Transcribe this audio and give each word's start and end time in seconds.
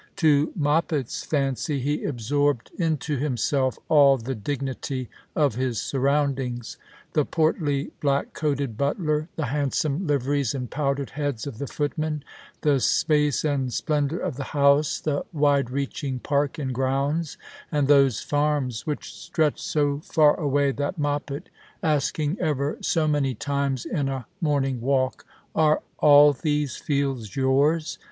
To 0.15 0.51
Moppet's 0.55 1.21
fancy 1.23 1.79
he 1.79 2.05
absorbed 2.05 2.71
into 2.79 3.17
himself 3.17 3.77
all 3.87 4.17
the 4.17 4.33
dignity 4.33 5.09
of 5.35 5.53
his 5.53 5.79
surroundings— 5.79 6.77
the 7.13 7.23
portly 7.23 7.91
black 8.01 8.33
coated 8.33 8.79
butler, 8.79 9.29
the 9.35 9.45
handsome 9.45 10.07
liveries 10.07 10.55
and 10.55 10.71
powdered 10.71 11.11
heads 11.11 11.45
of 11.45 11.59
the 11.59 11.67
footmen, 11.67 12.23
the 12.61 12.79
space 12.79 13.45
and 13.45 13.71
splendour 13.71 14.17
of 14.17 14.37
the 14.37 14.43
house, 14.57 14.99
the 14.99 15.23
wide 15.33 15.69
reaching 15.69 16.17
park 16.17 16.57
and 16.57 16.73
grounds, 16.73 17.37
and 17.71 17.87
those 17.87 18.21
farms 18.21 18.87
which 18.87 19.13
stretched 19.13 19.59
so 19.63 19.99
far 19.99 20.33
away 20.39 20.71
that 20.71 20.97
Moppet, 20.97 21.49
asking 21.83 22.39
ever 22.39 22.75
so 22.81 23.07
many 23.07 23.35
times 23.35 23.85
in 23.85 24.09
a 24.09 24.25
morning 24.41 24.81
walk," 24.81 25.27
Are 25.53 25.83
all 25.99 26.33
these 26.33 26.75
fields 26.75 27.35
yours 27.35 27.99